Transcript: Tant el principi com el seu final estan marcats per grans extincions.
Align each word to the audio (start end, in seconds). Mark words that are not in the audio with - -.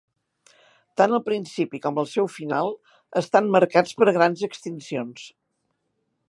Tant 1.01 1.11
el 1.17 1.21
principi 1.27 1.81
com 1.83 2.01
el 2.03 2.09
seu 2.13 2.29
final 2.37 2.73
estan 3.21 3.53
marcats 3.57 3.99
per 4.01 4.09
grans 4.17 4.43
extincions. 4.49 5.29